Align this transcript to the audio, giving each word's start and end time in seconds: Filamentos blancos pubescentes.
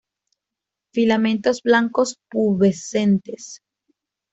Filamentos 0.95 1.61
blancos 1.61 2.17
pubescentes. 2.31 3.61